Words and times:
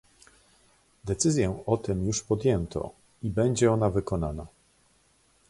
Decyzję 1.03 1.63
o 1.65 1.77
tym 1.77 2.05
już 2.07 2.23
podjęto 2.23 2.91
i 3.23 3.29
będzie 3.29 3.71
ona 3.71 3.89
wykonana 3.89 4.45